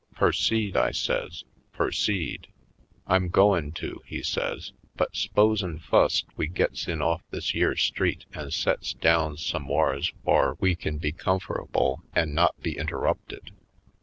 "Perceed," 0.15 0.75
I 0.75 0.89
says, 0.93 1.43
"perceed." 1.73 2.47
"I'm 3.05 3.27
goin' 3.29 3.71
to," 3.73 4.01
he 4.03 4.23
says, 4.23 4.71
"but 4.95 5.15
s'posen' 5.15 5.77
fust 5.77 6.25
we 6.35 6.47
gits 6.47 6.87
in 6.87 7.03
off 7.03 7.21
this 7.29 7.53
yere 7.53 7.75
street 7.75 8.25
an' 8.33 8.49
sets 8.49 8.93
down 8.95 9.37
somewhars 9.37 10.11
whar 10.23 10.55
we 10.59 10.73
kin 10.75 10.97
be 10.97 11.11
comfor'able 11.11 12.01
an' 12.15 12.33
not 12.33 12.59
be 12.61 12.79
interrupted. 12.79 13.51